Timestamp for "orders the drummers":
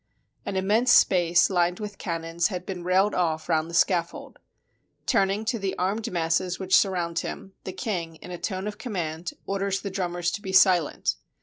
9.45-10.31